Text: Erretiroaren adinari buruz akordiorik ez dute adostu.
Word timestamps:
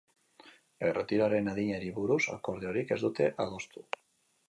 Erretiroaren 0.87 1.53
adinari 1.53 1.93
buruz 1.99 2.19
akordiorik 2.39 2.97
ez 2.97 3.01
dute 3.07 3.33
adostu. 3.49 3.89